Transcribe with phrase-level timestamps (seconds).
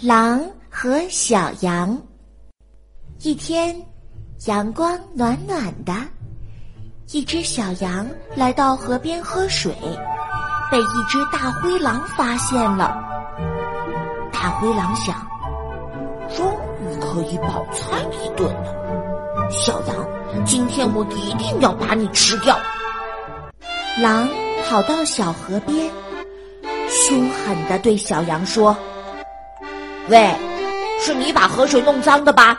[0.00, 2.00] 狼和小羊。
[3.22, 3.74] 一天，
[4.46, 5.92] 阳光暖暖的，
[7.10, 9.74] 一只小羊来到河边喝水，
[10.70, 12.96] 被一只大灰狼发现了。
[14.32, 15.26] 大灰狼想，
[16.36, 16.46] 终
[16.80, 19.50] 于可以饱餐一顿了。
[19.50, 19.96] 小羊，
[20.46, 22.56] 今天我一定要把你吃掉。
[24.00, 24.28] 狼
[24.64, 25.90] 跑到小河边，
[26.88, 28.76] 凶狠地对小羊说。
[30.08, 30.34] 喂，
[31.00, 32.58] 是你把河水弄脏的吧？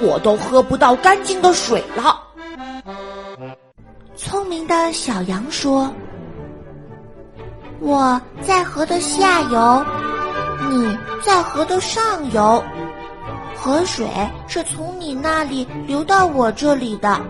[0.00, 2.20] 我都喝不到干净的水了。
[4.16, 5.92] 聪明的小羊说
[7.78, 9.84] ：“我在河的下游，
[10.68, 12.62] 你在河的上游，
[13.54, 14.06] 河水
[14.48, 17.20] 是从你那里流到我这里的，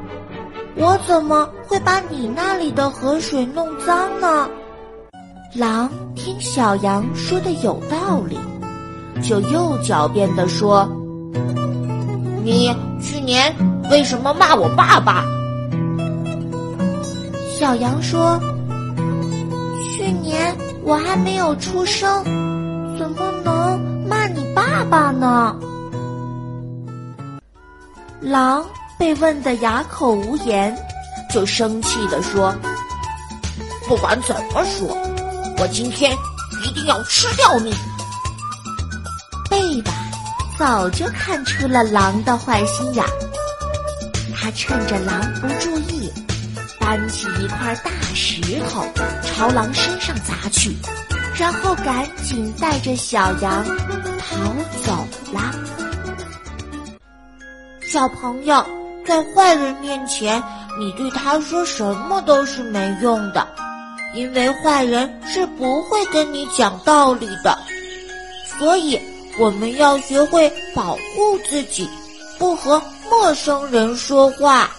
[0.77, 4.49] 我怎么会把你那里的河水弄脏呢？”
[5.55, 8.39] 狼听小羊说的有道理。
[9.21, 10.89] 就又狡辩地说
[12.45, 13.53] ：“你去年
[13.91, 15.25] 为什么骂我爸爸？”
[17.59, 18.41] 小羊说
[19.97, 22.25] ：“去年我还没有出生，
[22.99, 25.55] 怎么能骂你爸爸呢？”
[28.21, 28.65] 狼
[28.99, 30.75] 被问得哑口无言，
[31.33, 32.53] 就生气地说
[33.87, 34.89] ：“不管怎么说，
[35.59, 36.13] 我今天
[36.65, 37.73] 一定要吃掉你！”
[39.53, 39.93] 贝巴
[40.59, 43.05] 早就看出了狼的坏心眼，
[44.35, 46.11] 他趁着狼不注意，
[46.81, 48.83] 搬起一块大石头
[49.23, 50.75] 朝狼身上砸去，
[51.39, 53.63] 然后赶紧带着小羊
[54.19, 55.53] 逃走了。
[57.83, 58.65] 小朋友，
[59.07, 60.43] 在坏人面前，
[60.81, 63.47] 你对他说什么都是没用的，
[64.15, 67.59] 因为坏人是不会跟你讲道理的，
[68.59, 68.99] 所以。
[69.39, 71.89] 我们要学会保护自己，
[72.39, 74.71] 不和陌生人说话。